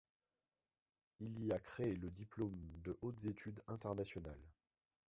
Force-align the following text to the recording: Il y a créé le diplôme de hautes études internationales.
Il 1.19 1.45
y 1.45 1.51
a 1.51 1.59
créé 1.59 1.95
le 1.95 2.09
diplôme 2.09 2.59
de 2.83 2.97
hautes 3.03 3.25
études 3.25 3.61
internationales. 3.67 4.49